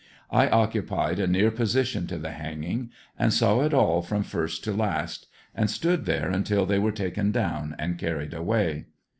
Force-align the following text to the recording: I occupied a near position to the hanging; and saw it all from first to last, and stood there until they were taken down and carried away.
I 0.31 0.49
occupied 0.49 1.19
a 1.19 1.27
near 1.27 1.51
position 1.51 2.07
to 2.07 2.17
the 2.17 2.31
hanging; 2.31 2.89
and 3.19 3.31
saw 3.31 3.61
it 3.61 3.71
all 3.71 4.01
from 4.01 4.23
first 4.23 4.63
to 4.63 4.73
last, 4.73 5.27
and 5.53 5.69
stood 5.69 6.05
there 6.05 6.31
until 6.31 6.65
they 6.65 6.79
were 6.79 6.91
taken 6.91 7.31
down 7.31 7.75
and 7.77 7.99
carried 7.99 8.33
away. 8.33 8.85